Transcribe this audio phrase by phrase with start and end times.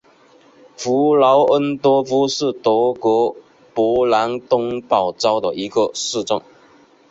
[0.75, 3.35] 弗劳恩多夫是德国
[3.75, 6.41] 勃兰登堡州的一个市镇。